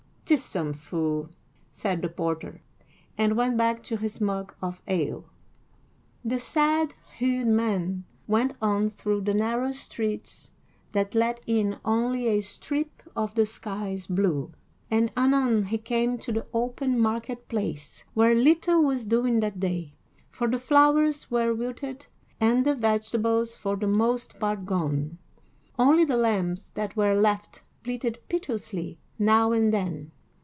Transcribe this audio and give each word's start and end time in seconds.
"'Tis 0.33 0.45
some 0.45 0.71
fool," 0.71 1.29
said 1.73 2.01
the 2.01 2.07
porter, 2.07 2.61
and 3.17 3.35
went 3.35 3.57
back 3.57 3.83
to 3.83 3.97
his 3.97 4.21
mug 4.21 4.55
of 4.61 4.81
ale. 4.87 5.25
The 6.23 6.39
sad 6.39 6.93
hued 7.17 7.47
man 7.47 8.05
went 8.27 8.53
on 8.61 8.91
through 8.91 9.23
the 9.23 9.33
narrow 9.33 9.73
streets 9.73 10.51
that 10.93 11.13
let 11.15 11.41
in 11.45 11.79
only 11.83 12.29
a 12.29 12.39
strip 12.39 13.03
of 13.13 13.35
the 13.35 13.45
sky's 13.45 14.07
blue, 14.07 14.53
and 14.89 15.11
anon 15.17 15.63
he 15.63 15.77
came 15.77 16.17
to 16.19 16.31
the 16.31 16.47
open 16.53 16.97
market 16.97 17.49
place, 17.49 18.05
where 18.13 18.33
little 18.33 18.81
was 18.81 19.05
doing 19.05 19.41
that 19.41 19.59
day, 19.59 19.97
for 20.29 20.47
the 20.47 20.59
flowers 20.59 21.29
were 21.29 21.53
wilted, 21.53 22.07
and 22.39 22.65
the 22.65 22.73
vegetables 22.75 23.57
for 23.57 23.75
the 23.75 23.85
most 23.87 24.39
part 24.39 24.65
gone; 24.65 25.17
only 25.77 26.05
the 26.05 26.15
lambs 26.15 26.69
that 26.69 26.95
were 26.95 27.19
left 27.19 27.63
bleated 27.83 28.17
piteously 28.29 28.97
now 29.19 29.51
and 29.51 29.73
then. 29.73 30.09